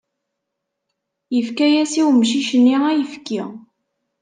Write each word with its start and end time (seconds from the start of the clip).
Yefka-as 1.35 1.93
i 2.01 2.01
umcic-nni 2.09 2.75
ayefki. 2.89 3.41